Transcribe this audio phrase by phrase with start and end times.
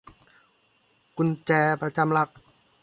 [1.17, 1.51] กุญแจ
[1.81, 2.29] ประจำหลัก